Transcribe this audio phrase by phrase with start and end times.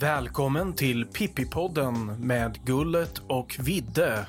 [0.00, 4.26] Välkommen till Pippipodden med Gullet och Vidde.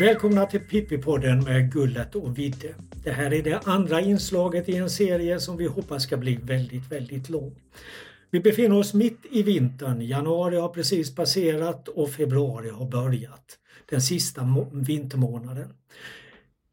[0.00, 2.74] Välkomna till Pippipodden med Gullet och Vidde.
[3.04, 6.92] Det här är det andra inslaget i en serie som vi hoppas ska bli väldigt,
[6.92, 7.54] väldigt lång.
[8.30, 10.00] Vi befinner oss mitt i vintern.
[10.00, 13.58] Januari har precis passerat och februari har börjat.
[13.90, 15.68] Den sista vintermånaden.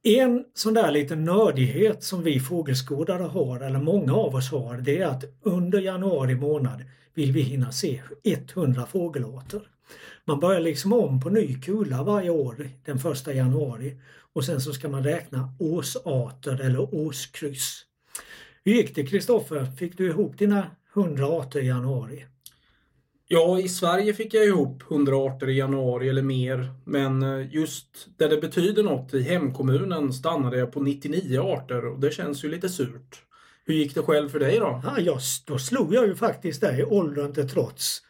[0.03, 4.99] En sån där liten nördighet som vi fågelskådare har, eller många av oss har, det
[4.99, 9.61] är att under januari månad vill vi hinna se 100 fågelarter.
[10.25, 13.97] Man börjar liksom om på ny kula varje år den första januari
[14.33, 17.85] och sen så ska man räkna årsarter eller årskryss.
[18.65, 19.65] Hur gick det Kristoffer?
[19.65, 22.25] Fick du ihop dina 100 arter i januari?
[23.27, 26.73] Ja, i Sverige fick jag ihop 100 arter i januari eller mer.
[26.85, 31.99] Men eh, just där det betyder något i hemkommunen stannade jag på 99 arter och
[31.99, 33.23] det känns ju lite surt.
[33.65, 34.81] Hur gick det själv för dig då?
[34.83, 38.01] Ja, jag, då slog jag ju faktiskt dig, åldern till trots.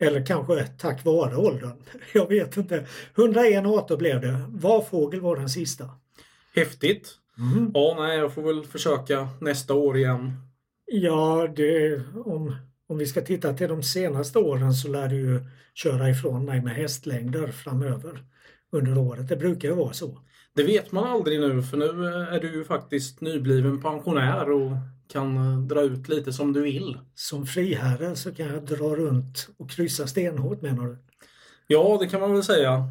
[0.00, 1.82] Eller kanske tack vare åldern.
[2.12, 2.86] Jag vet inte.
[3.16, 4.44] 101 arter blev det.
[4.48, 5.90] Varfågel var den sista.
[6.54, 7.14] Häftigt.
[7.38, 7.70] Mm.
[7.74, 10.47] Ja, nej, jag får väl försöka nästa år igen.
[10.90, 15.40] Ja, det, om, om vi ska titta till de senaste åren så lär du ju
[15.74, 18.24] köra ifrån mig med hästlängder framöver
[18.72, 19.28] under året.
[19.28, 20.18] Det brukar ju vara så.
[20.54, 24.70] Det vet man aldrig nu för nu är du ju faktiskt nybliven pensionär och
[25.12, 26.98] kan eh, dra ut lite som du vill.
[27.14, 30.96] Som friherre så kan jag dra runt och kryssa stenhårt menar du?
[31.66, 32.84] Ja, det kan man väl säga.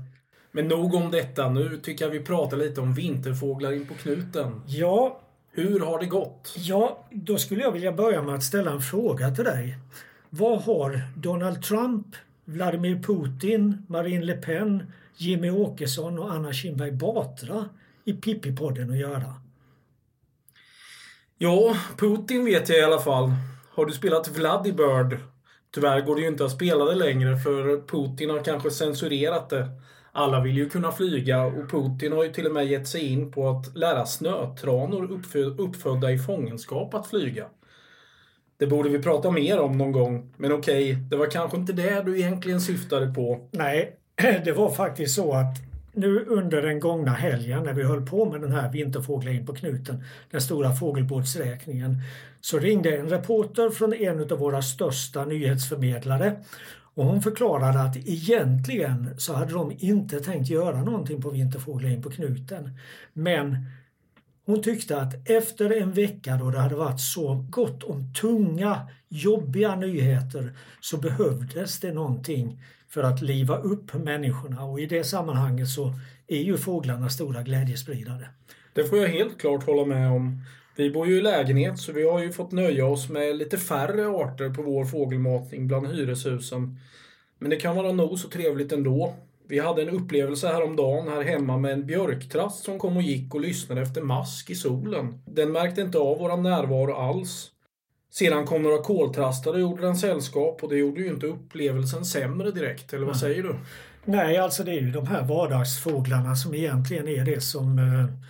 [0.52, 1.50] Men nog om detta.
[1.50, 4.62] Nu tycker jag vi pratar lite om vinterfåglar in på knuten.
[4.68, 5.22] Ja.
[5.58, 6.54] Hur har det gått?
[6.58, 9.78] Ja, då skulle jag vilja börja med att ställa en fråga till dig.
[10.30, 12.08] Vad har Donald Trump,
[12.46, 17.66] Vladimir Putin, Marine Le Pen, Jimmy Åkesson och Anna Kinberg Batra
[18.04, 19.34] i Pippi-podden att göra?
[21.38, 23.32] Ja, Putin vet jag i alla fall.
[23.74, 25.20] Har du spelat Vladibird?
[25.72, 29.68] Tyvärr går det ju inte att spela det längre för Putin har kanske censurerat det.
[30.18, 33.32] Alla vill ju kunna flyga och Putin har ju till och med gett sig in
[33.32, 37.46] på att lära snötranor uppfö uppfödda i fångenskap att flyga.
[38.58, 40.34] Det borde vi prata mer om någon gång.
[40.38, 43.50] Men okej, det var kanske inte det du egentligen syftade på.
[43.52, 43.96] Nej,
[44.46, 45.58] det var faktiskt så att
[45.94, 49.56] nu under den gångna helgen när vi höll på med den här Vinterfåglar in på
[49.56, 52.02] knuten, den stora fågelbåtsräkningen,
[52.42, 56.36] så ringde en reporter från en av våra största nyhetsförmedlare
[56.98, 62.10] och hon förklarade att egentligen så hade de inte tänkt göra någonting på Vinterfåglar på
[62.10, 62.78] knuten.
[63.14, 63.66] Men
[64.46, 69.76] hon tyckte att efter en vecka då det hade varit så gott om tunga, jobbiga
[69.76, 75.94] nyheter så behövdes det någonting för att liva upp människorna och i det sammanhanget så
[76.28, 78.30] är ju fåglarna stora glädjespridare.
[78.74, 80.42] Det får jag helt klart hålla med om.
[80.78, 84.08] Vi bor ju i lägenhet så vi har ju fått nöja oss med lite färre
[84.08, 86.80] arter på vår fågelmatning bland hyreshusen.
[87.40, 89.14] Men det kan vara nog så trevligt ändå.
[89.48, 93.42] Vi hade en upplevelse häromdagen här hemma med en björktrast som kom och gick och
[93.42, 95.22] lyssnade efter mask i solen.
[95.26, 97.52] Den märkte inte av vår närvaro alls.
[98.12, 102.52] Sedan kom några koltrastar och gjorde den sällskap och det gjorde ju inte upplevelsen sämre
[102.52, 103.56] direkt, eller vad säger du?
[104.06, 108.28] Nej, alltså det är ju de här vardagsfåglarna som egentligen är det som eh,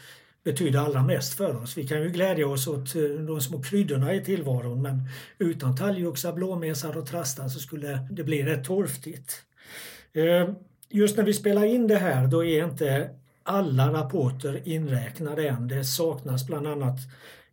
[0.48, 1.78] betyder allra mest för oss.
[1.78, 6.34] Vi kan ju glädja oss åt eh, de små kryddorna i tillvaron men utan talgoxar,
[6.34, 9.42] blåmesar och trastar så skulle det bli rätt torftigt.
[10.14, 10.50] Eh,
[10.90, 13.10] just när vi spelar in det här då är inte
[13.44, 15.68] alla rapporter inräknade än.
[15.68, 16.98] Det saknas bland annat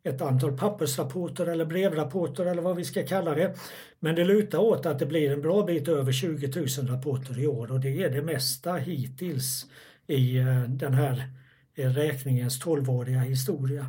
[0.03, 3.55] ett antal pappersrapporter eller brevrapporter eller vad vi ska kalla det.
[4.01, 6.47] Men det lutar åt att det blir en bra bit över 20
[6.79, 9.67] 000 rapporter i år och det är det mesta hittills
[10.07, 11.25] i eh, den här
[11.75, 13.87] räkningens tolvåriga historia.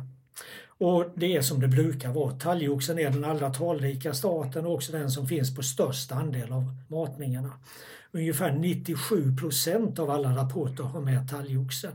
[0.78, 2.32] Och det är som det brukar vara.
[2.32, 6.74] Talgoxen är den allra talrikaste arten och också den som finns på störst andel av
[6.88, 7.52] matningarna.
[8.12, 11.92] Ungefär 97 procent av alla rapporter har med talgoxen.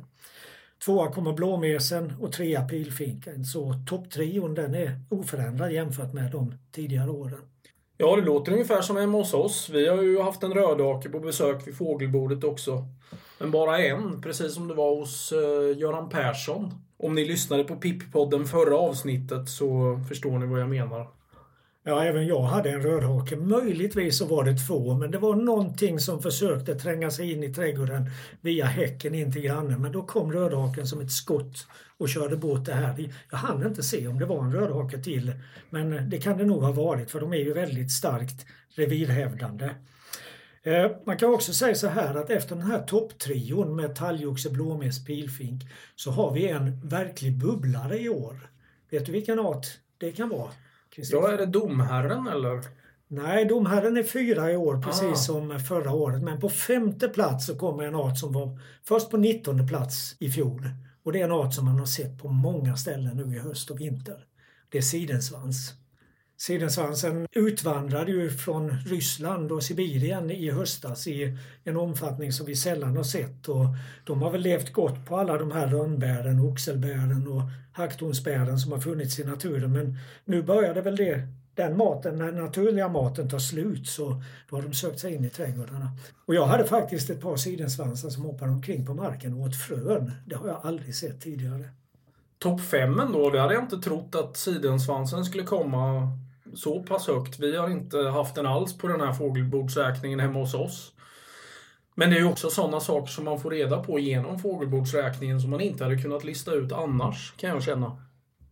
[0.86, 3.45] Tvåa kommer blåmesen och trea pilfinken.
[3.45, 7.39] Så topptrion den är oförändrad jämfört med de tidigare åren.
[7.98, 9.69] Ja, det låter ungefär som hemma hos oss.
[9.69, 12.86] Vi har ju haft en rödhake på besök vid fågelbordet också.
[13.42, 16.74] Men bara en, precis som det var hos uh, Göran Persson.
[16.98, 21.08] Om ni lyssnade på Pippipodden förra avsnittet så förstår ni vad jag menar.
[21.84, 23.36] Ja, även jag hade en rödhake.
[23.36, 27.54] Möjligtvis så var det två, men det var någonting som försökte tränga sig in i
[27.54, 28.10] trädgården
[28.42, 29.82] via häcken in till grannen.
[29.82, 31.68] Men då kom rödhaken som ett skott
[31.98, 33.10] och körde bort det här.
[33.32, 35.34] Jag hann inte se om det var en rödhake till,
[35.70, 38.46] men det kan det nog ha varit för de är ju väldigt starkt
[38.76, 39.70] revirhävdande.
[40.63, 45.06] Eh, man kan också säga så här att efter den här topptrion med talgoxe, blåmes,
[45.06, 45.62] pilfink
[45.96, 48.50] så har vi en verklig bubblare i år.
[48.90, 49.68] Vet du vilken art
[49.98, 50.52] det kan vara?
[50.96, 52.62] Ja, är det domherren eller?
[53.08, 55.16] Nej, domherren är fyra i år precis Ah.
[55.16, 56.22] som förra året.
[56.22, 60.30] Men på femte plats så kommer en art som var först på 19 plats i
[60.30, 60.69] fjol.
[61.04, 63.72] Och det är en art som man har sett på många ställen nu i höst
[63.72, 64.25] och vinter.
[64.69, 65.74] Det är sidensvans.
[66.42, 72.98] Sidensvansen utvandrade ju från Ryssland och Sibirien i höstas i en omfattning som vi sällan
[72.98, 73.50] har sett.
[73.50, 73.66] Och
[74.06, 77.42] de har väl levt gott på alla de här rönnbären, oxelbären och
[77.74, 79.74] hacktornsbären som har funnits i naturen.
[79.74, 84.56] Men nu började väl det den maten, när den naturliga maten tar slut så då
[84.56, 85.92] har de sökt sig in i trädgårdarna.
[86.26, 90.12] Och jag hade faktiskt ett par sidensvansar som hoppade omkring på marken och åt frön.
[90.26, 91.70] Det har jag aldrig sett tidigare.
[92.40, 96.18] Topp femmen då, det hade jag inte trott att sidensvansen skulle komma
[96.56, 97.39] så pass högt.
[97.39, 100.94] Vi har inte haft den alls på den här fågelbordsräkningen hemma hos oss.
[101.95, 105.50] Men det är ju också sådana saker som man får reda på genom fågelbordsräkningen som
[105.50, 107.98] man inte hade kunnat lista ut annars, kan jag känna.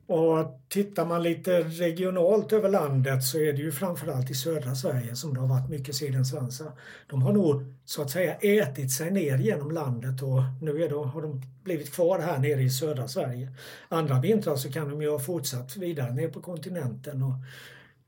[0.10, 5.16] Och tittar man lite regionalt över landet så är det ju framförallt i södra Sverige
[5.16, 6.72] som det har varit mycket sidensvansar.
[7.10, 11.10] De har nog så att säga ätit sig ner genom landet och nu är de,
[11.10, 13.52] har de blivit kvar här nere i södra Sverige.
[13.90, 17.24] Andra vintrar så kan de ju ha fortsatt vidare ner på kontinenten.
[17.24, 17.34] Och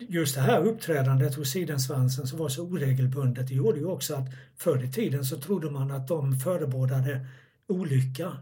[0.09, 4.27] just det här uppträdandet hos sidensvansen som var så oregelbundet det gjorde ju också att
[4.57, 7.27] förr i tiden så trodde man att de förebådade
[7.67, 8.37] olycka.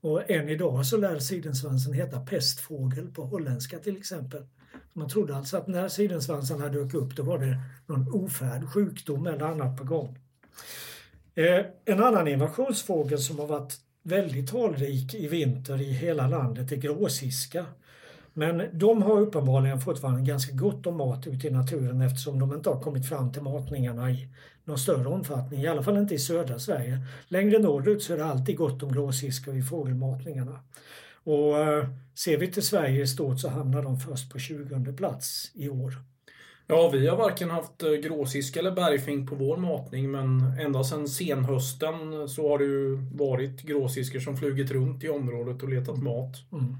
[0.00, 4.46] Och än idag så lär sidensvansen heta pestfågel på holländska till exempel.
[4.92, 9.44] Man trodde alltså att när sidensvansarna dök upp då var det någon ofärd, sjukdom eller
[9.44, 10.18] annat på gång.
[11.34, 16.76] Eh, en annan invasionsfågel som har varit väldigt talrik i vinter i hela landet är
[16.76, 17.66] gråsiska.
[18.34, 22.70] Men de har uppenbarligen fortfarande ganska gott om mat ute i naturen eftersom de inte
[22.70, 24.28] har kommit fram till matningarna i
[24.64, 26.98] någon större omfattning, i alla fall inte i södra Sverige.
[27.28, 30.60] Längre norrut så är det alltid gott om gråsiskor i fågelmatningarna.
[31.24, 35.50] Och eh, ser vi till Sverige i stort så hamnar de först på 20 plats
[35.54, 35.94] i år.
[36.66, 41.08] Ja, vi har varken haft eh, gråsisk eller bergfink på vår matning, men ända sedan
[41.08, 46.36] senhösten så har det ju varit gråsiskor som flugit runt i området och letat mat.
[46.52, 46.76] Mm.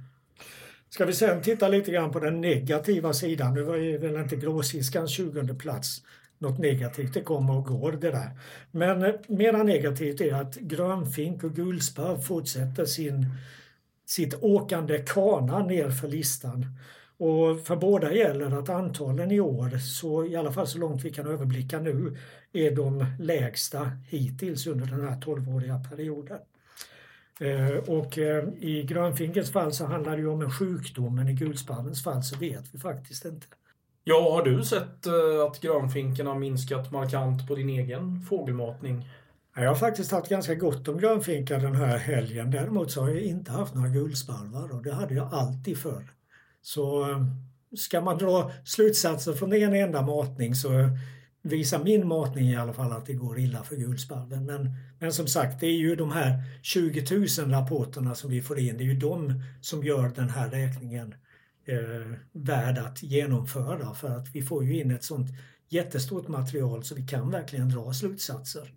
[0.95, 3.55] Ska vi sen titta lite grann på den negativa sidan.
[3.55, 6.03] Nu var ju väl inte gråsiskans 20 plats
[6.39, 7.15] något negativt.
[7.15, 8.31] Det kommer och går det där.
[8.71, 13.27] Men eh, mera negativt är att grönfink och gulsparv fortsätter sin,
[14.07, 16.67] sitt åkande kana ner för listan.
[17.17, 21.11] Och för båda gäller att antalen i år, så i alla fall så långt vi
[21.11, 22.17] kan överblicka nu,
[22.53, 26.39] är de lägsta hittills under den här 12-åriga perioden.
[27.43, 32.05] Eh, Och eh, i grönfinkens fall så handlar det om en sjukdom men i gulsparvens
[32.05, 33.47] fall så vet vi faktiskt inte.
[34.05, 39.09] Ja, har du sett eh, att grönfinken har minskat markant på din egen fågelmatning?
[39.55, 42.51] Jag har faktiskt haft ganska gott om grönfinkar den här helgen.
[42.51, 46.05] Däremot så har jag inte haft några gulsparvar och det hade jag alltid förr.
[46.63, 47.07] Så
[47.77, 50.69] ska man dra slutsatser från en enda matning så
[51.43, 54.47] visar min matning i alla fall att det går illa för gulsparven.
[54.47, 58.59] Men, men som sagt, det är ju de här 20 000 rapporterna som vi får
[58.59, 61.15] in, det är ju de som gör den här räkningen
[61.65, 65.29] eh, värd att genomföra för att vi får ju in ett sånt
[65.69, 68.73] jättestort material så vi kan verkligen dra slutsatser.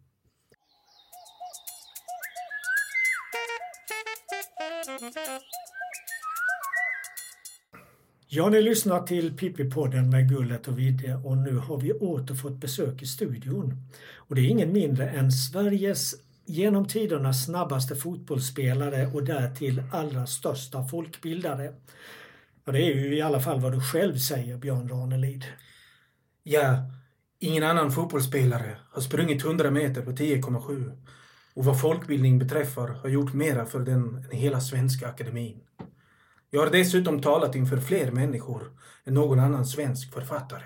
[8.38, 12.58] Ja, ni lyssnar till Pippi-podden med Gullet och Vidde och nu har vi åter fått
[12.58, 13.74] besök i studion.
[14.16, 16.16] Och det är ingen mindre än Sveriges
[16.46, 21.74] genom tiderna snabbaste fotbollsspelare och därtill allra största folkbildare.
[22.66, 25.46] Ja, det är ju i alla fall vad du själv säger, Björn Ranelid.
[26.44, 26.78] Ja,
[27.40, 30.92] ingen annan fotbollsspelare har sprungit 100 meter på 10,7
[31.54, 35.62] och vad folkbildning beträffar har gjort mera för den än hela Svenska Akademin.
[36.50, 38.72] Jag har dessutom talat inför fler människor
[39.06, 40.64] än någon annan svensk författare.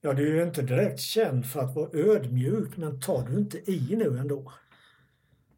[0.00, 3.70] Ja, du är ju inte direkt känd för att vara ödmjuk, men tar du inte
[3.70, 4.52] i nu ändå?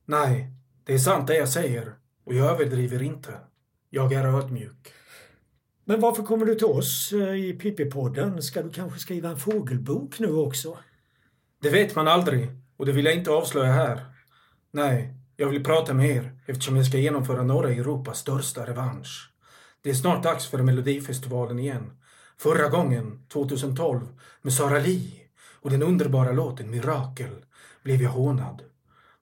[0.07, 0.51] Nej,
[0.85, 3.33] det är sant det jag säger och jag överdriver inte.
[3.91, 4.93] Jag är ödmjuk.
[5.85, 8.41] Men varför kommer du till oss eh, i Pippi-podden?
[8.41, 10.79] Ska du kanske skriva en fågelbok nu också?
[11.63, 14.05] Det vet man aldrig och det vill jag inte avslöja här.
[14.71, 19.31] Nej, jag vill prata med er eftersom jag ska genomföra norra Europas största revansch.
[19.83, 21.93] Det är snart dags för Melodifestivalen igen.
[22.39, 24.01] Förra gången, 2012,
[24.43, 25.21] med Sara Li
[25.61, 27.45] och den underbara låten Mirakel
[27.83, 28.63] blev jag hånad.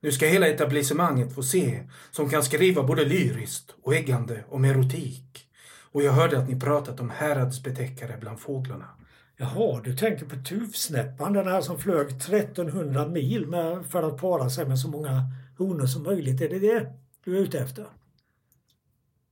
[0.01, 5.49] Nu ska hela etablissemanget få se som kan skriva både lyriskt och äggande om erotik.
[5.93, 8.89] Och jag hörde att ni pratat om häradsbetäckare bland fåglarna.
[9.37, 14.51] Jaha, du tänker på tuvsnäppan, den här som flög 1300 mil med, för att para
[14.51, 15.23] sig med så många
[15.63, 16.41] bonus som möjligt.
[16.41, 16.93] Är det det
[17.25, 17.87] du är ute efter?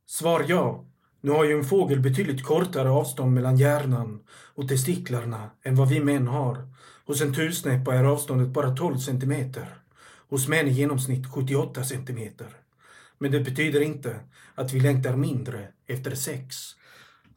[0.06, 0.84] Svar ja.
[1.20, 4.20] Nu har ju en fågel betydligt kortare avstånd mellan hjärnan
[4.54, 6.68] och testiklarna än vad vi män har.
[7.06, 9.66] Hos en tusnäppa är avståndet bara 12 centimeter.
[10.28, 12.48] Hos män i genomsnitt 78 centimeter.
[13.18, 14.20] Men det betyder inte
[14.54, 16.56] att vi längtar mindre efter sex.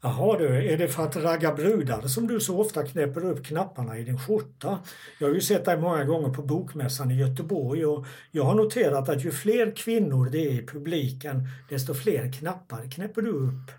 [0.06, 3.98] Jaha du, är det för att ragga brudar som du så ofta knäpper upp knapparna
[3.98, 4.78] i din skjorta?
[5.18, 9.08] Jag har ju sett dig många gånger på Bokmässan i Göteborg och jag har noterat
[9.08, 13.70] att ju fler kvinnor det är i publiken desto fler knappar knäpper du upp.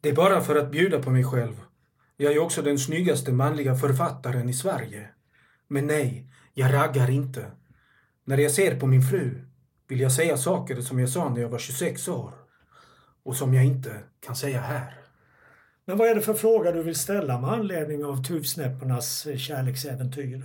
[0.00, 1.62] Det är bara för att bjuda på mig själv.
[2.16, 5.08] Jag är också den snyggaste manliga författaren i Sverige.
[5.68, 7.46] Men nej, jag raggar inte.
[8.24, 9.44] När jag ser på min fru
[9.88, 12.32] vill jag säga saker som jag sa när jag var 26 år
[13.24, 15.05] och som jag inte kan säga här.
[15.88, 20.42] Men vad är det för fråga du vill ställa med anledning av tuvsnäppornas kärleksäventyr?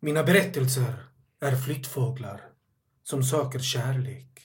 [0.00, 0.94] Mina berättelser
[1.40, 2.40] är flyttfåglar
[3.02, 4.40] som söker kärlek.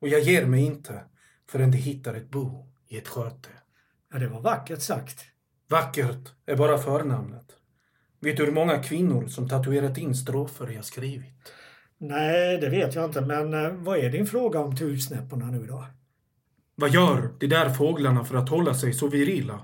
[0.00, 1.00] Och jag ger mig inte
[1.50, 3.48] förrän de hittar ett bo i ett sköte.
[4.12, 5.24] Ja, det var vackert sagt.
[5.68, 7.52] Vackert är bara förnamnet.
[8.20, 11.52] Vet du hur många kvinnor som tatuerat in strofer jag skrivit?
[11.98, 15.84] Nej, det vet jag inte, men eh, vad är din fråga om tuvsnäpporna nu då?
[16.76, 19.60] Vad gör de där fåglarna för att hålla sig så virila?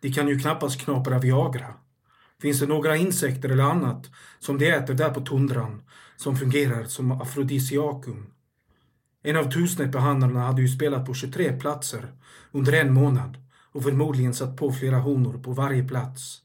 [0.00, 1.74] De kan ju knappast knapra Viagra.
[2.42, 5.82] Finns det några insekter eller annat som de äter där på tundran
[6.16, 8.32] som fungerar som afrodisiakum?
[9.22, 12.12] En av tusnäppehannarna hade ju spelat på 23 platser
[12.52, 13.36] under en månad
[13.72, 16.38] och förmodligen satt på flera honor på varje plats.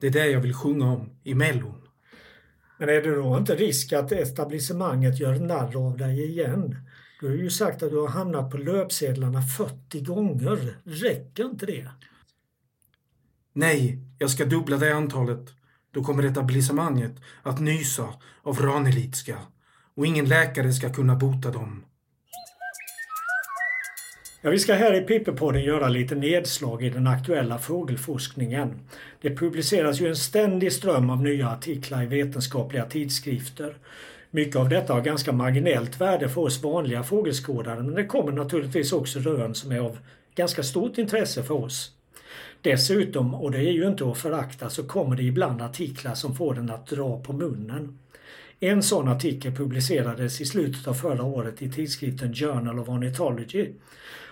[0.00, 1.82] Det är det jag vill sjunga om i Mellon.
[2.78, 6.76] Men är det då inte risk att etablissemanget gör narr av dig igen?
[7.20, 10.76] Du har ju sagt att du har hamnat på löpsedlarna 40 gånger.
[10.84, 11.88] Räcker inte det?
[13.52, 15.54] Nej, jag ska dubbla det antalet.
[15.90, 17.12] Då kommer etablissemanget
[17.42, 18.08] att nysa
[18.42, 19.38] av Ranelidska
[19.94, 21.84] och ingen läkare ska kunna bota dem.
[24.42, 28.80] Ja, vi ska här i Pippepodden göra lite nedslag i den aktuella fågelforskningen.
[29.20, 33.76] Det publiceras ju en ständig ström av nya artiklar i vetenskapliga tidskrifter.
[34.30, 38.92] Mycket av detta har ganska marginellt värde för oss vanliga fågelskådare men det kommer naturligtvis
[38.92, 39.98] också rön som är av
[40.34, 41.92] ganska stort intresse för oss.
[42.62, 46.54] Dessutom, och det är ju inte att förakta, så kommer det ibland artiklar som får
[46.54, 47.98] den att dra på munnen.
[48.60, 53.72] En sån artikel publicerades i slutet av förra året i tidskriften Journal of Ornithology.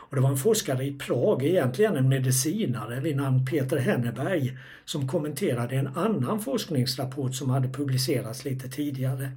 [0.09, 5.09] Och det var en forskare i Prag, egentligen en medicinare vid namn Peter Henneberg, som
[5.09, 9.31] kommenterade en annan forskningsrapport som hade publicerats lite tidigare.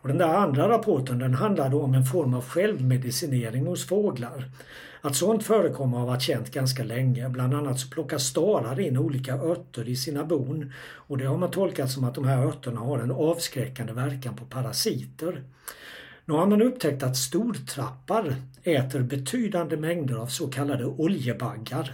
[0.00, 4.44] Och den där andra rapporten den handlade om en form av självmedicinering hos fåglar.
[5.00, 7.28] Att sånt förekommer har varit känt ganska länge.
[7.28, 11.50] Bland annat så plockar starar in olika örter i sina bon och det har man
[11.50, 15.42] tolkat som att de här örterna har en avskräckande verkan på parasiter.
[16.24, 21.92] Nu har man upptäckt att stortrappar äter betydande mängder av så kallade oljebaggar.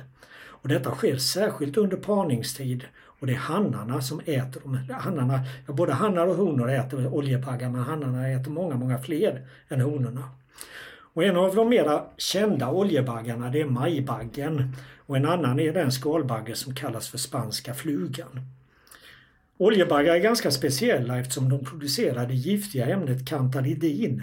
[0.65, 2.85] Och detta sker särskilt under parningstid
[3.21, 4.79] och det är hannarna som äter dem.
[4.91, 9.81] Hannarna, ja, både hannar och honor äter oljepaggar men hannarna äter många, många fler än
[9.81, 10.29] honorna.
[11.15, 15.93] Och en av de mera kända oljebaggarna det är majbaggen och en annan är den
[15.93, 18.41] skalbagge som kallas för spanska flugan.
[19.59, 24.23] Oljebaggar är ganska speciella eftersom de producerar det giftiga ämnet kantaridin.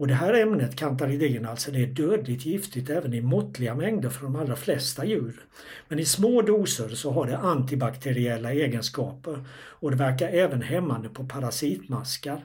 [0.00, 4.22] Och det här ämnet, kantaridin, alltså det är dödligt giftigt även i måttliga mängder för
[4.22, 5.40] de allra flesta djur.
[5.88, 11.24] Men i små doser så har det antibakteriella egenskaper och det verkar även hämmande på
[11.24, 12.44] parasitmaskar.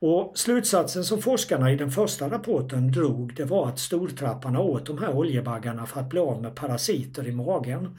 [0.00, 4.98] Och slutsatsen som forskarna i den första rapporten drog det var att stortrapparna åt de
[4.98, 7.98] här oljebaggarna för att bli av med parasiter i magen.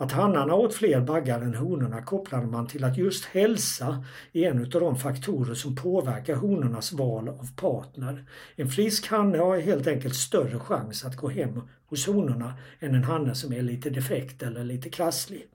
[0.00, 4.60] Att hannarna åt fler baggar än honorna kopplade man till att just hälsa är en
[4.60, 8.24] av de faktorer som påverkar honornas val av partner.
[8.56, 13.04] En frisk hanne har helt enkelt större chans att gå hem hos honorna än en
[13.04, 15.46] hanne som är lite defekt eller lite krasslig.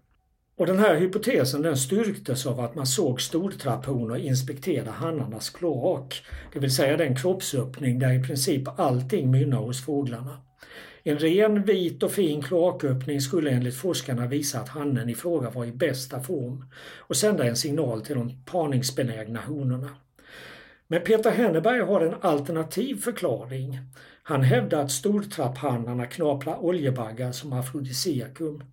[0.58, 6.60] Och den här hypotesen den styrktes av att man såg stortrapphonor inspektera hannarnas kloak, det
[6.60, 10.38] vill säga den kroppsöppning där i princip allting mynnar hos fåglarna.
[11.06, 15.66] En ren, vit och fin kloaköppning skulle enligt forskarna visa att hannen i fråga var
[15.66, 16.66] i bästa form
[16.98, 19.90] och sända en signal till de parningsbenägna honorna.
[20.88, 23.80] Men Peter Henneberg har en alternativ förklaring.
[24.24, 28.64] Han hävdar att stortrapphannarna knaprar oljebaggar som afrodisiakum.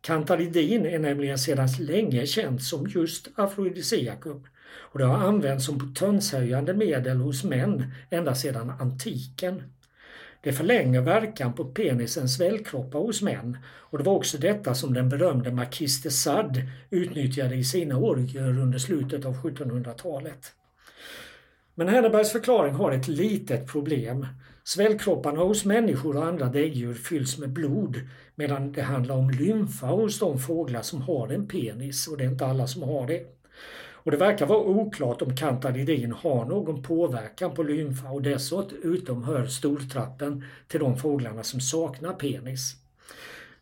[0.00, 6.74] Kantaridin är nämligen sedan länge känt som just afrodisiakum och det har använts som potenshöjande
[6.74, 9.62] medel hos män ända sedan antiken.
[10.44, 15.08] Det förlänger verkan på penisens svällkroppar hos män och det var också detta som den
[15.08, 20.52] berömde Marquis de Sade utnyttjade i sina orgier under slutet av 1700-talet.
[21.74, 24.26] Men Hennebergs förklaring har ett litet problem.
[24.64, 28.00] Svällkropparna hos människor och andra däggdjur fylls med blod
[28.34, 32.28] medan det handlar om lymfa hos de fåglar som har en penis och det är
[32.28, 33.20] inte alla som har det.
[34.04, 39.46] Och det verkar vara oklart om kantadidin har någon påverkan på lymfa och dessutom hör
[39.46, 42.76] stortrappen till de fåglarna som saknar penis.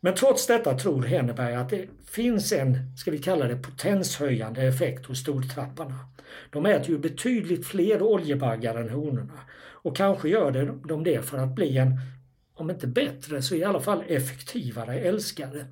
[0.00, 5.06] Men trots detta tror Henneberg att det finns en, ska vi kalla det potenshöjande effekt
[5.06, 5.98] hos stortrapparna.
[6.50, 9.40] De äter ju betydligt fler oljebaggar än honorna
[9.82, 12.00] och kanske gör de det för att bli en,
[12.54, 15.66] om inte bättre så i alla fall effektivare älskare.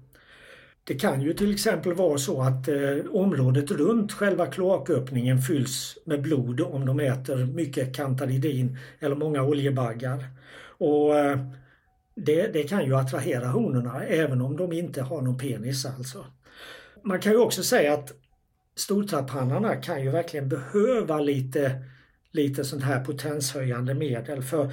[0.84, 2.76] Det kan ju till exempel vara så att eh,
[3.12, 10.24] området runt själva kloaköppningen fylls med blod om de äter mycket kantadidin eller många oljebaggar.
[10.78, 11.38] Och eh,
[12.14, 16.26] det, det, kan ju attrahera honorna även om de inte har någon penis alltså.
[17.04, 18.12] Man kan ju också säga att
[18.76, 21.84] stortrapphannarna kan ju verkligen behöva lite,
[22.30, 24.72] lite sånt här potenshöjande medel för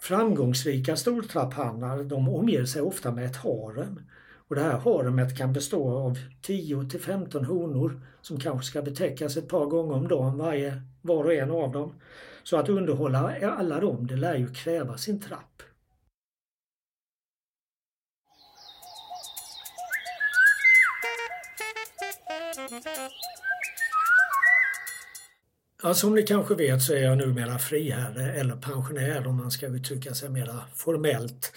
[0.00, 4.00] framgångsrika stortrapphannar de omger sig ofta med ett harem.
[4.48, 9.36] Och det här haremet kan bestå av 10 till 15 honor som kanske ska betäckas
[9.36, 11.94] ett par gånger om dagen varje, var och en av dem.
[12.42, 15.62] Så att underhålla alla dem, det lär ju kräva sin trapp.
[25.82, 29.66] Ja, som ni kanske vet så är jag numera friherre eller pensionär om man ska
[29.66, 31.52] uttrycka sig mera formellt.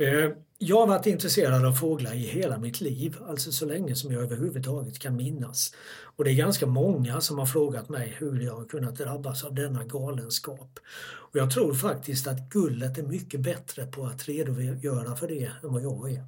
[0.00, 4.12] Eh, jag har varit intresserad av fåglar i hela mitt liv, alltså så länge som
[4.12, 5.74] jag överhuvudtaget kan minnas.
[6.16, 9.54] Och det är ganska många som har frågat mig hur jag har kunnat drabbas av
[9.54, 10.78] denna galenskap.
[11.02, 15.72] Och jag tror faktiskt att Gullet är mycket bättre på att redogöra för det än
[15.72, 16.24] vad jag är.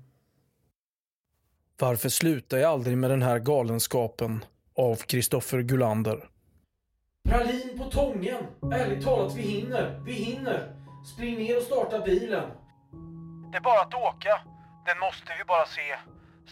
[1.78, 4.44] Varför slutar jag aldrig med den här galenskapen?
[4.74, 6.28] Av Kristoffer Gulander.
[7.28, 8.44] Pralin på Tången!
[8.72, 10.02] Ärligt talat, vi hinner.
[10.06, 10.76] Vi hinner.
[11.14, 12.44] Spring ner och starta bilen.
[13.52, 14.40] Det är bara att åka.
[14.86, 15.96] Den måste vi bara se.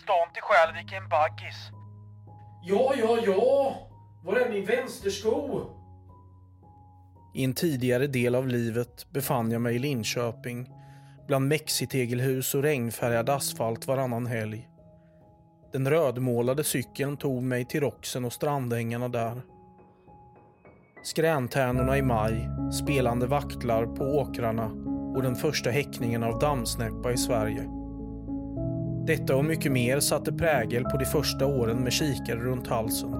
[0.02, 1.70] Stan till Skälvik är en baggis.
[2.62, 3.76] Ja, ja, ja.
[4.24, 5.60] Var är min vänstersko?
[7.34, 10.68] I en tidigare del av livet befann jag mig i Linköping
[11.26, 14.68] bland mexitegelhus och regnfärgad asfalt varannan helg.
[15.72, 19.42] Den rödmålade cykeln tog mig till Roxen och strandängarna där.
[21.02, 22.48] Skräntärnorna i maj,
[22.82, 27.62] spelande vaktlar på åkrarna och den första häckningen av dammsnäppa i Sverige.
[29.06, 33.10] Detta och mycket mer satte prägel på de första åren med kikare runt halsen.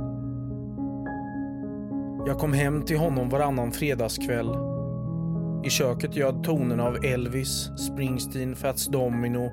[2.27, 4.51] Jag kom hem till honom varannan fredagskväll.
[5.65, 9.51] I köket göd tonerna av Elvis, Springsteen, Fats Domino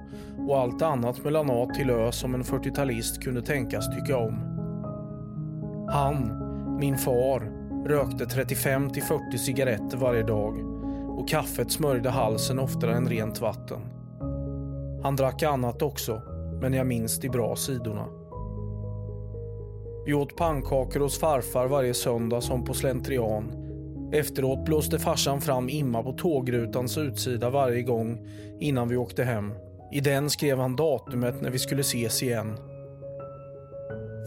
[0.47, 4.33] och allt annat mellan A till Ö som en 40-talist kunde tänkas tycka om.
[5.89, 6.31] Han,
[6.79, 7.51] min far,
[7.87, 10.76] rökte 35 till 40 cigaretter varje dag
[11.17, 13.81] och kaffet smörjde halsen oftare än rent vatten.
[15.03, 16.21] Han drack annat också,
[16.61, 18.05] men jag minns de bra sidorna.
[20.05, 23.51] Vi åt pannkakor hos farfar varje söndag som på slentrian.
[24.13, 28.27] Efteråt blåste farsan fram imma på tågrutans utsida varje gång
[28.59, 29.53] innan vi åkte hem.
[29.91, 32.57] I den skrev han datumet när vi skulle ses igen.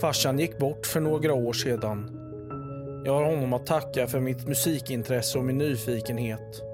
[0.01, 2.17] Farsan gick bort för några år sedan.
[3.05, 6.70] Jag har honom att tacka för mitt musikintresse och min nyfikenhet.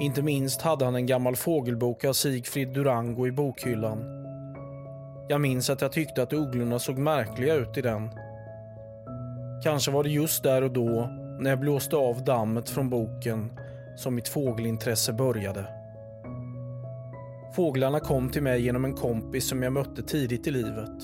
[0.00, 4.04] Inte minst hade han en gammal fågelbok av Sigfrid Durango i bokhyllan.
[5.28, 8.10] Jag minns att jag tyckte att ugglorna såg märkliga ut i den.
[9.64, 11.10] Kanske var det just där och då,
[11.40, 13.52] när jag blåste av dammet från boken,
[13.96, 15.66] som mitt fågelintresse började.
[17.56, 21.02] Fåglarna kom till mig genom en kompis som jag mötte tidigt i livet.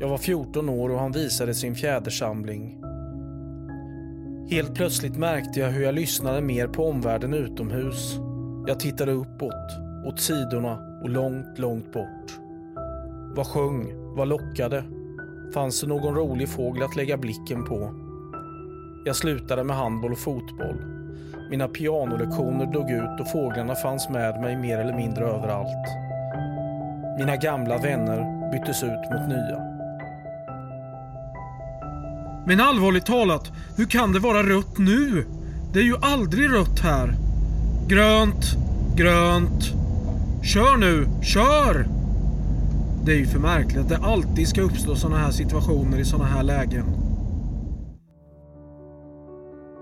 [0.00, 2.87] Jag var 14 år och han visade sin fjädersamling.
[4.50, 8.18] Helt plötsligt märkte jag hur jag lyssnade mer på omvärlden utomhus.
[8.66, 12.38] Jag tittade uppåt, åt sidorna och långt, långt bort.
[13.36, 13.92] Vad sjöng?
[14.16, 14.84] Vad lockade?
[15.54, 17.94] Fanns det någon rolig fågel att lägga blicken på?
[19.04, 20.76] Jag slutade med handboll och fotboll.
[21.50, 25.86] Mina pianolektioner dog ut och fåglarna fanns med mig mer eller mindre överallt.
[27.18, 29.77] Mina gamla vänner byttes ut mot nya.
[32.48, 35.24] Men allvarligt talat, hur kan det vara rött nu?
[35.72, 37.14] Det är ju aldrig rött här.
[37.88, 38.44] Grönt,
[38.96, 39.64] grönt.
[40.42, 41.86] Kör nu, kör!
[43.04, 46.24] Det är ju för märkligt att det alltid ska uppstå sådana här situationer i sådana
[46.24, 46.84] här lägen.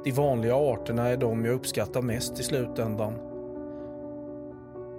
[0.05, 3.13] De vanliga arterna är de jag uppskattar mest i slutändan.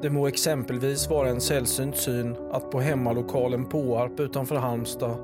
[0.02, 5.18] Det må exempelvis vara en sällsynt syn att på hemmalokalen Påarp utanför Halmstad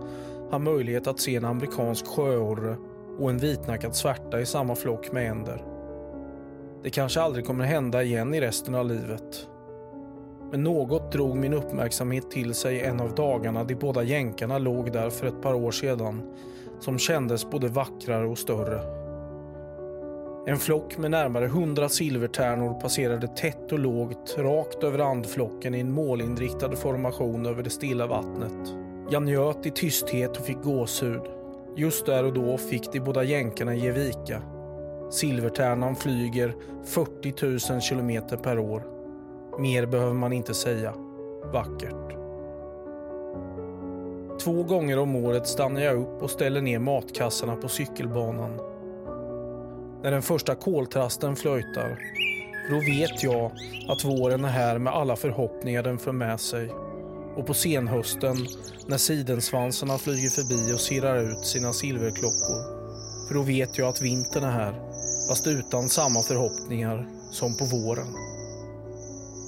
[0.54, 2.76] ha möjlighet att se en amerikansk sjöorre
[3.20, 5.64] och en vitnackad svärta i samma flock med änder.
[6.84, 9.48] Det kanske aldrig kommer hända igen i resten av livet.
[10.52, 15.10] Men något drog min uppmärksamhet till sig en av dagarna de båda jänkarna låg där
[15.10, 16.22] för ett par år sedan
[16.80, 18.82] som kändes både vackrare och större.
[20.48, 25.92] En flock med närmare hundra silvertärnor passerade tätt och lågt rakt över andflocken i en
[25.92, 28.83] målinriktad formation över det stilla vattnet.
[29.14, 31.22] Jag njöt i tysthet och fick gåshud.
[31.76, 34.42] Just där och då fick de båda jänkarna ge vika.
[35.12, 38.84] Silvertärnan flyger 40 000 kilometer per år.
[39.60, 40.94] Mer behöver man inte säga.
[41.54, 42.16] Vackert.
[44.44, 48.60] Två gånger om året stannar jag upp och ställer ner matkassarna på cykelbanan.
[50.04, 52.00] När den första koltrasten flöjtar,
[52.70, 53.52] då vet jag
[53.90, 56.72] att våren är här med alla förhoppningar den för med sig.
[57.36, 58.38] Och på senhösten,
[58.88, 62.84] när sidensvansarna flyger förbi och sirrar ut sina silverklockor,
[63.28, 64.74] för då vet jag att vintern är här,
[65.28, 68.08] fast utan samma förhoppningar som på våren.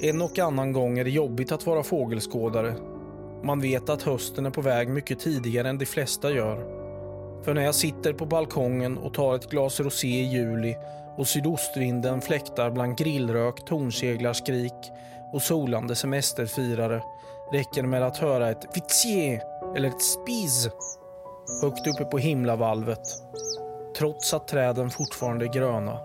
[0.02, 2.76] En och annan gång är det jobbigt att vara fågelskådare.
[3.44, 6.76] Man vet att hösten är på väg mycket tidigare än de flesta gör.
[7.44, 10.76] För när jag sitter på balkongen och tar ett glas rosé i juli
[11.18, 14.92] och sydostvinden fläktar bland grillrök, tornseglarskrik
[15.34, 17.02] och solande semesterfirare
[17.52, 19.42] räcker det med att höra ett vitsier
[19.76, 20.70] eller ett spis
[21.62, 23.00] högt uppe på himlavalvet
[23.98, 26.00] trots att träden fortfarande är gröna.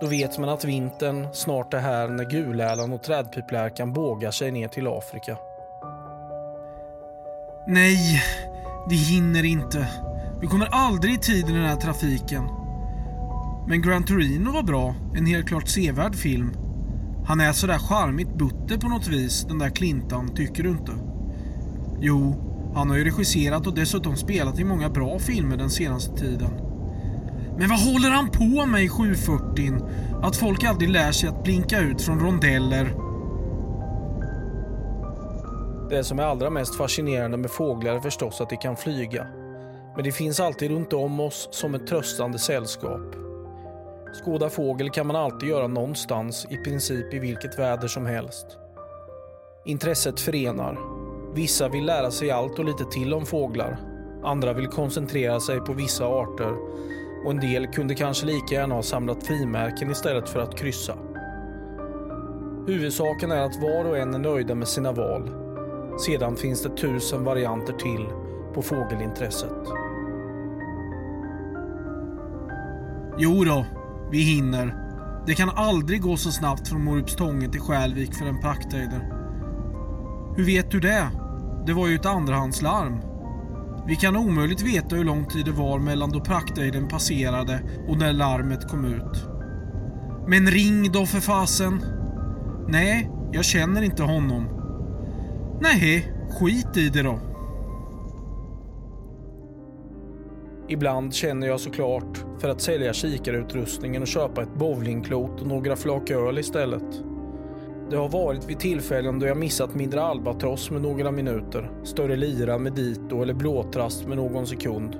[0.00, 4.68] Då vet man att vintern snart är här när gulälan och trädpiplärkan bågar sig ner
[4.68, 5.38] till Afrika.
[7.66, 8.22] Nej,
[8.88, 9.88] det hinner inte.
[10.40, 12.44] Vi kommer aldrig i tid i den här trafiken.
[13.68, 14.94] Men Gran Torino var bra.
[15.16, 16.65] En helt klart sevärd film.
[17.26, 20.92] Han är sådär charmigt butter på något vis, den där Clintan, tycker du inte?
[22.00, 22.34] Jo,
[22.74, 26.50] han har ju regisserat och dessutom spelat i många bra filmer den senaste tiden.
[27.58, 29.72] Men vad håller han på med i 740?
[30.22, 32.94] Att folk aldrig lär sig att blinka ut från rondeller.
[35.90, 39.26] Det som är allra mest fascinerande med fåglar är förstås att de kan flyga.
[39.94, 43.25] Men det finns alltid runt om oss som ett tröstande sällskap.
[44.22, 48.46] Skåda fågel kan man alltid göra någonstans, i princip i vilket väder som helst.
[49.64, 50.78] Intresset förenar.
[51.34, 53.78] Vissa vill lära sig allt och lite till om fåglar.
[54.24, 56.56] Andra vill koncentrera sig på vissa arter
[57.24, 60.94] och en del kunde kanske lika gärna ha samlat frimärken istället för att kryssa.
[62.66, 65.30] Huvudsaken är att var och en är nöjda med sina val.
[66.06, 68.06] Sedan finns det tusen varianter till
[68.54, 69.66] på fågelintresset.
[73.18, 73.66] Jo då,
[74.10, 74.76] vi hinner.
[75.26, 79.12] Det kan aldrig gå så snabbt från Morupstången till Skälvik för en praktöjder.
[80.36, 81.10] Hur vet du det?
[81.66, 83.00] Det var ju ett andrahandslarm.
[83.86, 88.12] Vi kan omöjligt veta hur lång tid det var mellan då praktöjden passerade och när
[88.12, 89.26] larmet kom ut.
[90.28, 91.84] Men ring då för fasen.
[92.68, 94.48] Nej, jag känner inte honom.
[95.60, 97.20] Nej, skit i det då.
[100.68, 106.10] Ibland känner jag såklart för att sälja kikarutrustningen och köpa ett bowlingklot och några flak
[106.10, 107.02] öl istället.
[107.90, 112.58] Det har varit vid tillfällen då jag missat mindre albatross med några minuter, större lira
[112.58, 114.96] med dito eller blåtrast med någon sekund.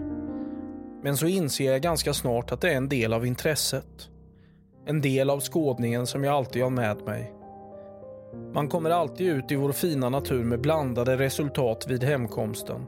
[1.02, 4.08] Men så inser jag ganska snart att det är en del av intresset.
[4.86, 7.32] En del av skådningen som jag alltid har med mig.
[8.54, 12.86] Man kommer alltid ut i vår fina natur med blandade resultat vid hemkomsten.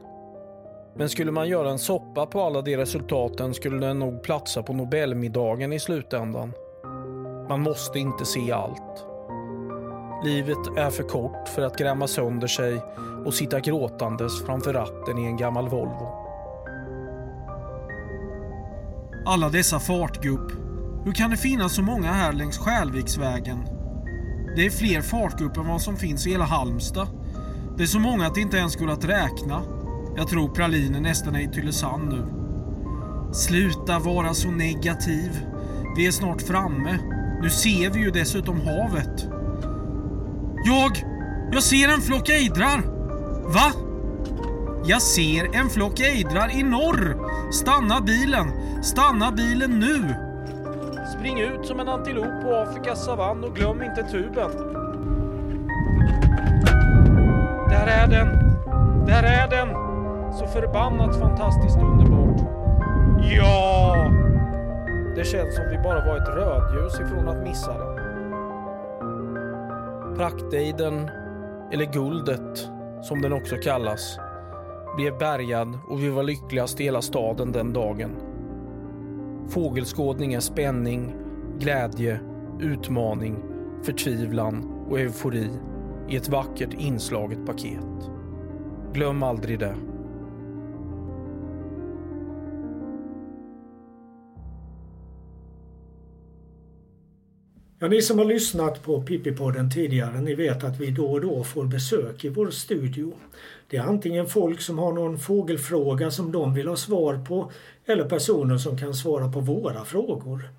[0.99, 4.73] Men skulle man göra en soppa på alla de resultaten skulle den nog platsa på
[4.73, 6.53] Nobelmiddagen i slutändan.
[7.49, 9.05] Man måste inte se allt.
[10.23, 12.81] Livet är för kort för att grämma sönder sig
[13.25, 16.07] och sitta gråtandes framför ratten i en gammal Volvo.
[19.25, 20.51] Alla dessa fartgupp.
[21.05, 23.59] Hur kan det finnas så många här längs Skälviksvägen?
[24.55, 27.07] Det är fler fartgupp än vad som finns i hela Halmstad.
[27.77, 29.78] Det är så många att det inte ens går att räkna.
[30.15, 32.25] Jag tror pralinen nästan är i Tylösand nu.
[33.33, 35.45] Sluta vara så negativ.
[35.97, 36.99] Vi är snart framme.
[37.41, 39.27] Nu ser vi ju dessutom havet.
[40.65, 41.03] Jag...
[41.51, 42.81] Jag ser en flock ejdrar!
[43.53, 43.71] Va?
[44.85, 47.17] Jag ser en flock ejdrar i norr!
[47.51, 48.47] Stanna bilen!
[48.83, 50.15] Stanna bilen nu!
[51.17, 54.51] Spring ut som en antilop på Afrikas savann och glöm inte tuben.
[57.69, 58.27] Där är den!
[59.05, 59.88] Där är den!
[60.33, 62.41] Så förbannat fantastiskt underbart.
[63.37, 64.11] Ja!
[65.15, 67.99] Det känns som vi bara var ett rödljus ifrån att missa den.
[70.15, 71.09] Praktejden,
[71.71, 72.69] eller Guldet
[73.01, 74.19] som den också kallas,
[74.95, 78.11] blev bärgad och vi var lyckligast i hela staden den dagen.
[79.49, 81.15] Fågelskådning är spänning,
[81.59, 82.19] glädje,
[82.59, 83.43] utmaning,
[83.83, 85.49] förtvivlan och eufori
[86.07, 88.09] i ett vackert inslaget paket.
[88.93, 89.75] Glöm aldrig det.
[97.81, 101.43] Ja, ni som har lyssnat på Pippi-podden tidigare, ni vet att vi då och då
[101.43, 103.13] får besök i vår studio.
[103.69, 107.51] Det är antingen folk som har någon fågelfråga som de vill ha svar på
[107.85, 110.49] eller personer som kan svara på våra frågor.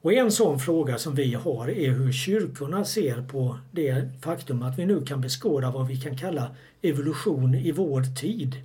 [0.00, 4.78] Och en sån fråga som vi har är hur kyrkorna ser på det faktum att
[4.78, 8.56] vi nu kan beskåda vad vi kan kalla evolution i vår tid.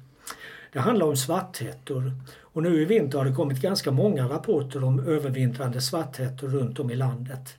[0.74, 5.08] Det handlar om svarthättor och nu i vinter har det kommit ganska många rapporter om
[5.08, 7.58] övervintrande svarthättor runt om i landet.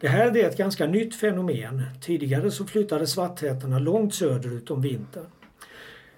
[0.00, 1.82] Det här är ett ganska nytt fenomen.
[2.00, 5.26] Tidigare så flyttade svarthättorna långt söderut om vintern.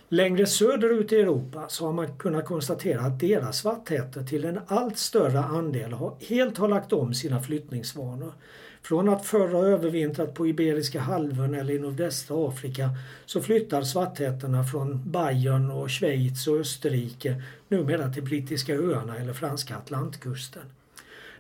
[0.09, 4.99] Längre söderut i Europa så har man kunnat konstatera att deras svarthättor till en allt
[4.99, 8.33] större andel har, helt har lagt om sina flyttningsvanor.
[8.83, 12.91] Från att förr ha övervintrat på Iberiska halvön eller i nordvästra Afrika
[13.27, 19.77] så flyttar svarthättorna från Bayern och Schweiz och Österrike numera till brittiska öarna eller franska
[19.77, 20.63] Atlantkusten.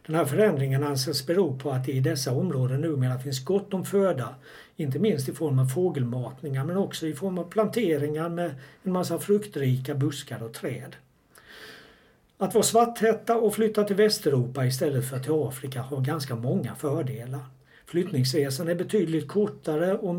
[0.06, 3.84] Den här förändringen anses bero på att det i dessa områden numera finns gott om
[3.84, 4.34] föda,
[4.76, 9.18] inte minst i form av fågelmatningar men också i form av planteringar med en massa
[9.18, 10.96] fruktrika buskar och träd.
[12.40, 17.40] Att vara svarthätta och flytta till Västeuropa istället för till Afrika har ganska många fördelar.
[17.86, 20.14] Flyttningsresan är betydligt kortare och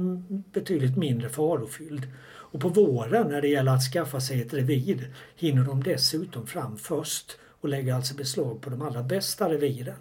[0.53, 2.07] betydligt mindre farofylld.
[2.25, 6.77] Och på våren när det gäller att skaffa sig ett revir hinner de dessutom fram
[6.77, 9.99] först och lägger alltså beslag på de allra bästa reviren.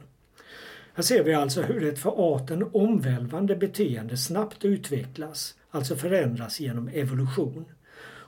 [0.95, 6.89] Här ser vi alltså hur ett för arten omvälvande beteende snabbt utvecklas, alltså förändras genom
[6.89, 7.65] evolution.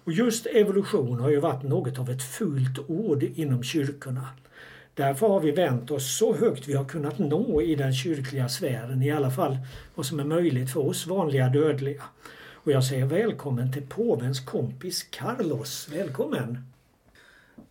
[0.04, 4.28] Och just evolution har ju varit något av ett fult ord inom kyrkorna.
[4.94, 9.02] Därför har vi vänt oss så högt vi har kunnat nå i den kyrkliga sfären,
[9.02, 9.58] i alla fall
[9.94, 12.02] vad som är möjligt för oss vanliga dödliga.
[12.54, 15.88] Och jag säger välkommen till påvens kompis Carlos.
[15.92, 16.58] Välkommen!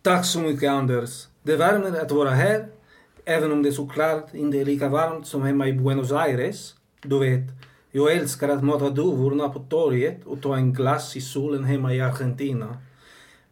[0.02, 1.26] Tack så mycket Anders.
[1.42, 2.66] Det värmer att vara här,
[3.24, 6.74] även om det såklart inte är lika varmt som hemma i Buenos Aires.
[7.02, 11.64] Du vet, jag älskar att mata duvorna på torget och ta en glass i solen
[11.64, 12.76] hemma i Argentina.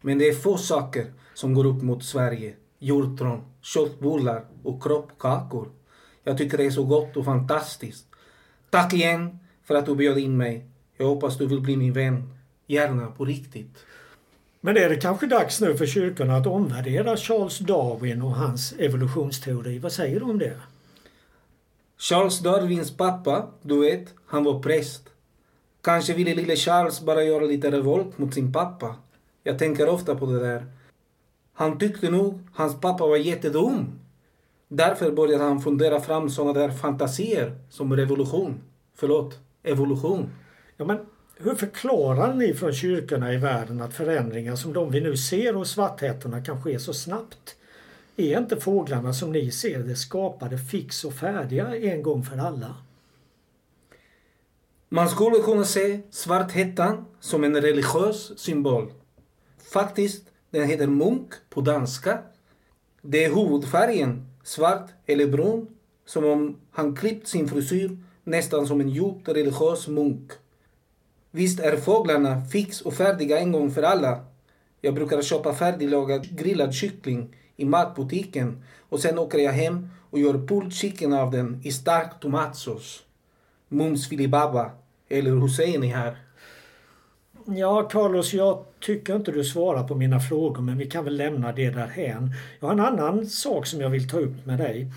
[0.01, 2.55] Men det är få saker som går upp mot Sverige.
[2.79, 5.68] Hjortron, köttbullar och kroppkakor.
[6.24, 8.07] Jag tycker det är så gott och fantastiskt.
[8.70, 10.66] Tack igen för att du bjöd in mig.
[10.96, 12.33] Jag hoppas du vill bli min vän.
[12.66, 13.85] Gärna på riktigt.
[14.61, 19.79] Men är det kanske dags nu för kyrkorna att omvärdera Charles Darwin och hans evolutionsteori?
[19.79, 20.61] Vad säger du om det?
[21.98, 25.09] Charles Darwins pappa, du vet, han var präst.
[25.81, 28.97] Kanske ville lille Charles bara göra lite revolt mot sin pappa.
[29.43, 30.67] Jag tänker ofta på det där.
[31.53, 33.99] Han tyckte nog hans pappa var jättedum.
[34.69, 38.61] Därför började han fundera fram sådana där fantasier som revolution.
[38.95, 40.31] Förlåt, evolution.
[40.77, 40.99] Ja, men
[41.37, 45.71] hur förklarar ni från kyrkorna i världen att förändringar som de vi nu ser hos
[45.71, 47.57] svarthättorna kan ske så snabbt?
[48.17, 52.75] Är inte fåglarna som ni ser det skapade fix och färdiga en gång för alla?
[54.90, 58.92] Man skulle kunna se svarthättan som en religiös symbol.
[59.72, 62.18] Faktiskt, den heter munk på danska.
[63.03, 65.66] Det är huvudfärgen, svart eller brun,
[66.07, 70.33] som om han klippt sin frisyr nästan som en djupt religiös munk.
[71.31, 74.24] Visst är fåglarna fix och färdiga en gång för alla.
[74.81, 80.46] Jag brukar köpa färdiglagad grillad kyckling i matbutiken och sen åker jag hem och gör
[80.46, 83.05] pulled chicken av den i stark tomatsås.
[83.69, 84.71] Mums filibaba,
[85.09, 86.17] eller hur säger ni här?
[87.47, 91.53] Ja, Carlos, jag tycker inte du svarar på mina frågor men vi kan väl lämna
[91.53, 92.33] det därhän.
[92.61, 94.93] Jag har en annan sak som jag vill ta upp med dig.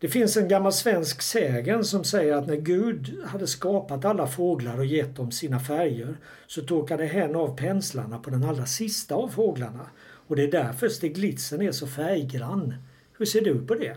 [0.00, 4.78] Det finns en gammal svensk sägen som säger att när Gud hade skapat alla fåglar
[4.78, 9.28] och gett dem sina färger så torkade hen av penslarna på den allra sista av
[9.28, 9.86] fåglarna.
[10.26, 12.74] Och det är därför Stiglitzen är så färggrann.
[13.18, 13.96] Hur ser du på det?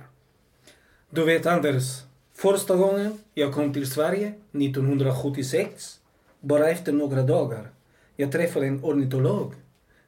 [1.10, 2.04] Du vet Anders,
[2.42, 6.00] första gången jag kom till Sverige 1976,
[6.40, 7.72] bara efter några dagar,
[8.16, 9.54] jag träffade en ornitolog.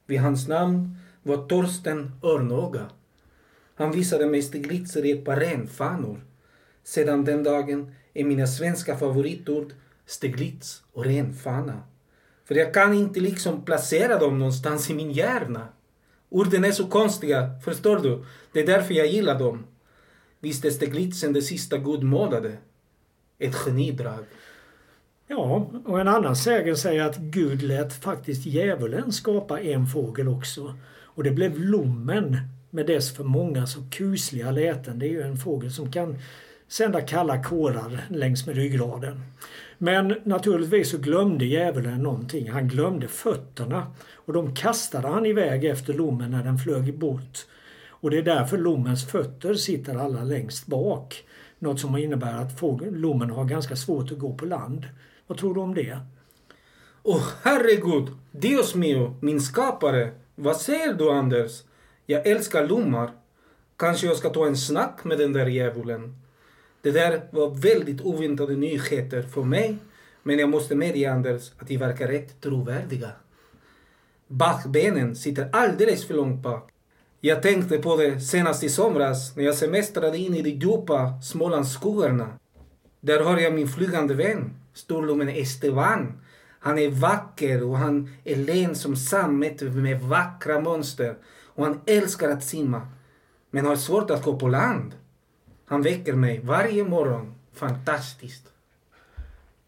[0.06, 2.86] Vid hans namn var Torsten Örnåga.
[3.76, 6.22] Han visade mig Stiglitzer i ett par renfanor.
[6.84, 9.74] Sedan den dagen är mina svenska favoritord
[10.06, 11.84] steglitz och renfana.
[12.46, 15.68] För jag kan inte liksom placera dem någonstans i min hjärna.
[16.30, 18.26] Orden är så konstiga, förstår du?
[18.54, 19.66] Det är därför jag gillar dem.
[20.42, 22.58] Visst är Stiglitzen det sista Gud målade?
[23.40, 24.26] Ett genidrag.
[25.28, 30.76] Ja, och en annan sägen säger att Gud lät faktiskt djävulen skapa en fågel också.
[31.04, 32.38] Och det blev lommen
[32.70, 35.00] med dess för många så kusliga läten.
[35.00, 36.18] Det är ju en fågel som kan
[36.68, 39.22] sända kalla kårar längs med ryggraden.
[39.78, 42.52] Men naturligtvis så glömde djävulen någonting.
[42.52, 47.46] Han glömde fötterna och de kastade han iväg efter lommen när den flög bort.
[48.02, 51.24] Och det är därför lommens fötter sitter alla längst bak.
[51.60, 54.86] Något som innebär att fågeln, lommen har ganska svårt att gå på land.
[55.28, 56.00] Vad tror du om det?
[57.04, 58.08] Åh oh, herregud!
[58.32, 60.12] Dios mio, min skapare!
[60.36, 61.64] Vad säger du Anders?
[62.06, 63.12] Jag älskar lommar.
[63.78, 66.16] Kanske jag ska ta en snack med den där djävulen.
[66.82, 69.78] Det där var väldigt oväntade nyheter för mig,
[70.24, 73.12] men jag måste medge Anders att de verkar rätt trovärdiga.
[74.28, 76.71] Bakbenen sitter alldeles för långt bak.
[77.24, 82.28] Jag tänkte på det senast i somras när jag semestrade in i de djupa Smålandsskogarna.
[83.02, 86.22] Där har jag min flygande vän, storlommen Esteban.
[86.60, 92.30] Han är vacker och han är len som sammet med vackra mönster och han älskar
[92.30, 92.88] att simma,
[93.52, 94.94] men har svårt att gå på land.
[95.66, 97.34] Han väcker mig varje morgon.
[97.54, 98.48] Fantastiskt.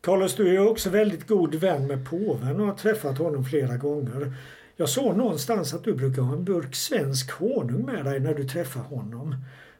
[0.02, 4.34] Carlos, du är också väldigt god vän med påven och har träffat honom flera gånger.
[4.76, 8.44] Jag såg någonstans att du brukar ha en burk svensk honung med dig när du
[8.44, 9.36] träffar honom.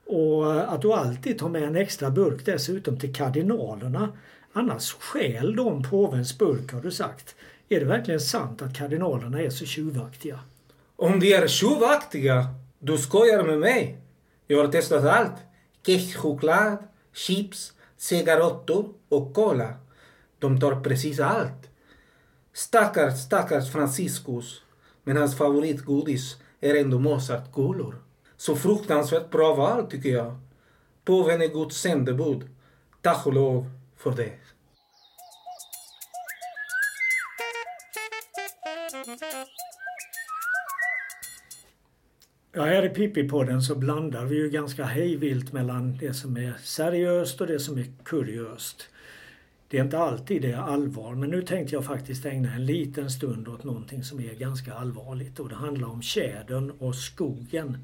[0.06, 4.10] Och att du alltid tar med en extra burk dessutom till kardinalerna.
[4.54, 7.36] Annars stjäl de påvens burk har du sagt.
[7.70, 10.40] Är det verkligen sant att kardinalerna är så tjuvaktiga?
[10.96, 12.48] Om de är tjuvaktiga,
[12.80, 13.98] du skojar med mig.
[14.48, 15.36] Jag har testat allt.
[15.86, 16.78] Kexchoklad,
[17.14, 19.74] chips, cigarettor och cola.
[20.40, 21.70] De tar precis allt.
[22.54, 24.62] Stackars, stackars Franciscus.
[25.04, 27.96] Men hans favoritgodis är ändå Mozartkulor.
[28.38, 30.40] Så fruktansvärt bra val tycker jag.
[31.06, 32.50] Påven är Guds sändebud.
[33.02, 34.34] Tack och lov för det.
[42.56, 47.42] Ja, här i Pippi-podden så blandar vi ju ganska hejvilt mellan det som är seriöst
[47.42, 48.90] och det som är kuriöst.
[49.74, 53.12] Det är inte alltid det är allvar, men nu tänkte jag faktiskt ägna en liten
[53.12, 57.78] stund åt någonting som är ganska allvarligt och det handlar om tjädern och skogen.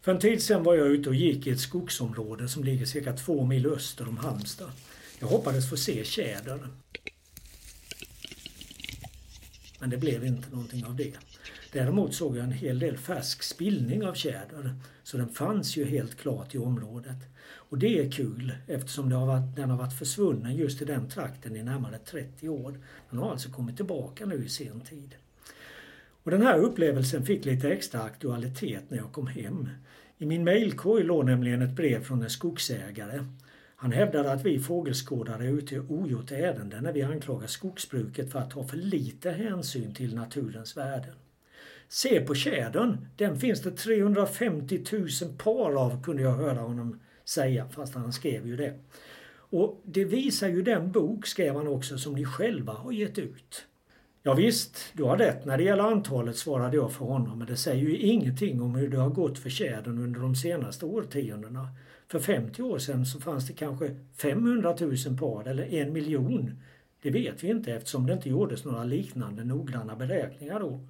[0.00, 3.12] För en tid sedan var jag ute och gick i ett skogsområde som ligger cirka
[3.12, 4.70] två mil öster om Halmstad.
[5.18, 6.60] Jag hoppades få se tjädern.
[9.78, 11.14] Men det blev inte någonting av det.
[11.78, 16.16] Däremot såg jag en hel del färsk spillning av tjäder, så den fanns ju helt
[16.16, 17.16] klart i området.
[17.44, 21.08] Och det är kul eftersom det har varit, den har varit försvunnen just i den
[21.08, 22.78] trakten i närmare 30 år.
[23.10, 25.14] Den har alltså kommit tillbaka nu i sen tid.
[26.22, 29.68] Och den här upplevelsen fick lite extra aktualitet när jag kom hem.
[30.18, 33.24] I min mejlkorg låg nämligen ett brev från en skogsägare.
[33.76, 38.38] Han hävdade att vi fågelskådare är ute i ogjort ärende när vi anklagar skogsbruket för
[38.38, 41.14] att ta för lite hänsyn till naturens värden.
[41.88, 47.68] Se på tjädern, den finns det 350 000 par av kunde jag höra honom säga,
[47.68, 48.74] fast han skrev ju det.
[49.50, 53.66] Och det visar ju den bok, skrev han också, som ni själva har gett ut.
[54.22, 57.56] Ja, visst, du har rätt när det gäller antalet svarade jag för honom, men det
[57.56, 61.68] säger ju ingenting om hur det har gått för tjädern under de senaste årtiondena.
[62.08, 66.62] För 50 år sedan så fanns det kanske 500 000 par eller en miljon.
[67.02, 70.80] Det vet vi inte eftersom det inte gjordes några liknande noggranna beräkningar då.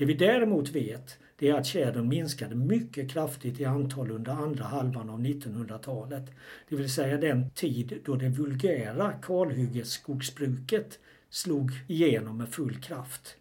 [0.00, 4.64] Det vi däremot vet det är att tjädern minskade mycket kraftigt i antal under andra
[4.64, 6.24] halvan av 1900-talet.
[6.68, 10.98] Det vill säga den tid då det vulgära kalhyggesskogsbruket
[11.30, 13.36] slog igenom med full kraft.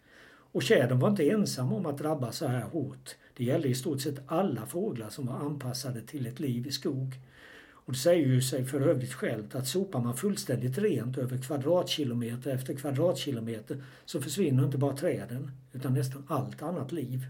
[0.52, 3.16] Och tjädern var inte ensam om att drabbas så här hårt.
[3.38, 7.16] Det gällde i stort sett alla fåglar som var anpassade till ett liv i skog.
[7.90, 12.52] Och det säger ju sig för övrigt självt att sopar man fullständigt rent över kvadratkilometer
[12.52, 17.26] efter kvadratkilometer så försvinner inte bara träden utan nästan allt annat liv.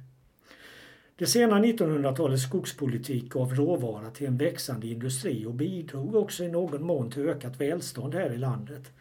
[1.16, 6.84] Det sena 1900-talets skogspolitik gav råvara till en växande industri och bidrog också i någon
[6.84, 8.92] mån till ökat välstånd här i landet.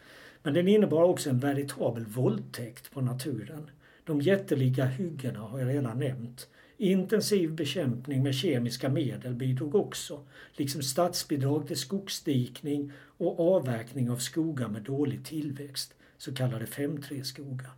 [0.43, 3.71] Men den innebar också en veritabel våldtäkt på naturen.
[4.05, 6.49] De jättelika hyggena har jag redan nämnt.
[6.81, 10.21] Intensiv bekämpning med kemiska medel bidrog också,
[10.53, 17.71] liksom statsbidrag till skogsdikning och avverkning av skogar med dålig tillväxt, så kallade 5:3-skogar.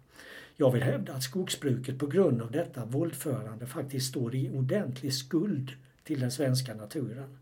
[0.56, 5.70] Jag vill hävda att skogsbruket på grund av detta våldförande faktiskt står i ordentlig skuld
[6.04, 7.38] till den svenska naturen.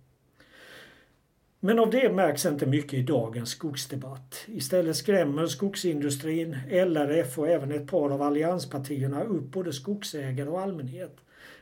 [1.61, 4.45] Men av det märks inte mycket i dagens skogsdebatt.
[4.47, 11.17] Istället skrämmer skogsindustrin, LRF och även ett par av allianspartierna upp både skogsägare och allmänhet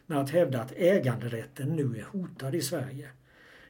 [0.06, 3.08] med att hävda att äganderätten nu är hotad i Sverige.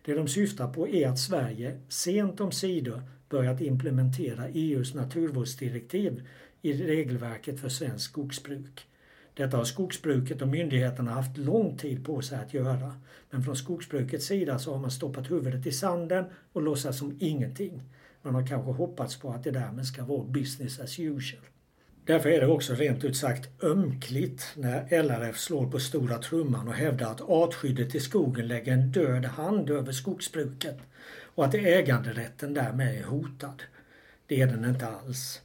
[0.05, 6.29] Det de syftar på är att Sverige sent om sidor börjat implementera EUs naturvårdsdirektiv
[6.63, 8.87] i regelverket för svenskt skogsbruk.
[9.35, 12.93] Detta har skogsbruket och myndigheterna haft lång tid på sig att göra.
[13.31, 17.83] Men från skogsbrukets sida så har man stoppat huvudet i sanden och låtsas som ingenting.
[18.23, 21.43] Man har kanske hoppats på att det därmed ska vara business as usual.
[22.07, 26.75] Därför är det också rent ut sagt ömkligt när LRF slår på stora trumman och
[26.75, 30.79] hävdar att artskyddet i skogen lägger en död hand över skogsbruket
[31.23, 33.63] och att äganderätten därmed är hotad.
[34.27, 35.41] Det är den inte alls.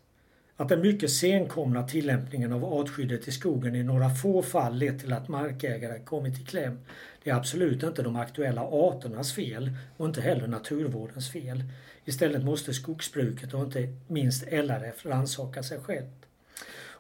[0.55, 5.14] Att den mycket senkomna tillämpningen av artskyddet i skogen i några få fall lett till
[5.14, 6.80] att markägare kommit i kläm,
[7.24, 11.64] det är absolut inte de aktuella arternas fel och inte heller naturvårdens fel.
[12.05, 16.28] Istället måste skogsbruket och inte minst LRF rannsaka sig självt.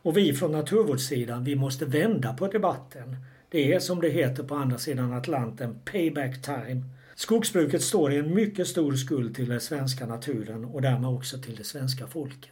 [0.03, 3.15] Och vi från naturvårdssidan, vi måste vända på debatten.
[3.49, 6.83] Det är som det heter på andra sidan Atlanten, payback time.
[7.15, 11.55] Skogsbruket står i en mycket stor skuld till den svenska naturen och därmed också till
[11.55, 12.51] det svenska folket.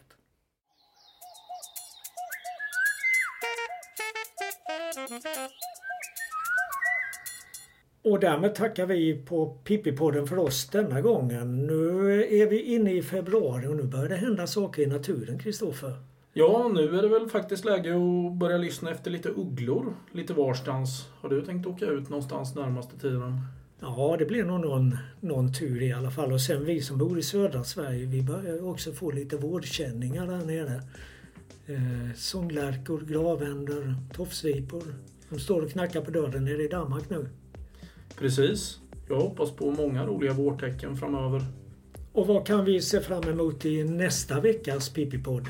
[8.02, 11.66] Och därmed tackar vi på Pippipodden för oss denna gången.
[11.66, 16.09] Nu är vi inne i februari och nu börjar det hända saker i naturen, Kristoffer.
[16.32, 21.08] Ja, nu är det väl faktiskt läge att börja lyssna efter lite ugglor lite varstans.
[21.20, 23.40] Har du tänkt åka ut någonstans närmaste tiden?
[23.80, 26.32] Ja, det blir nog någon, någon tur i alla fall.
[26.32, 30.44] Och sen vi som bor i södra Sverige, vi börjar också få lite vårdkänningar där
[30.46, 30.82] nere.
[31.66, 34.84] Eh, sånglärkor, gravänder, tofsvipor.
[35.28, 37.28] De står och knackar på dörren nere i Danmark nu.
[38.18, 38.80] Precis.
[39.08, 41.42] Jag hoppas på många roliga vårtecken framöver.
[42.12, 45.48] Och vad kan vi se fram emot i nästa veckas Pippi-podd?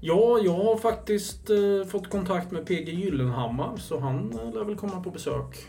[0.00, 4.76] Ja, jag har faktiskt eh, fått kontakt med PG Gyllenhammar så han eh, lär väl
[4.76, 5.66] komma på besök.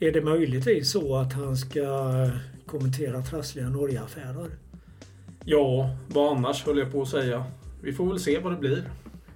[0.00, 1.86] Är det möjligtvis så att han ska
[2.66, 4.50] kommentera trassliga Norgeaffärer?
[5.44, 7.44] Ja, vad annars höll jag på att säga.
[7.82, 8.90] Vi får väl se vad det blir.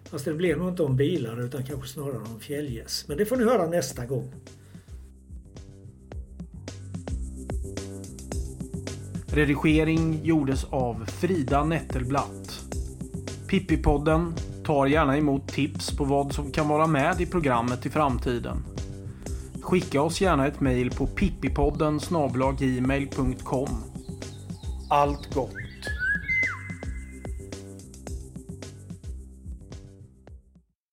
[0.05, 3.05] Fast det blir nog inte om bilar utan kanske snarare om fjällgäss.
[3.09, 4.33] Men det får ni höra nästa gång.
[9.27, 12.42] Redigering gjordes av Frida Nettelblatt.
[13.53, 14.35] Pippipodden
[14.65, 18.65] tar gärna emot tips på vad som kan vara med i programmet i framtiden.
[19.63, 22.01] Skicka oss gärna ett mejl på pippipodden
[22.59, 23.69] gmail.com.
[24.91, 25.62] Allt gott!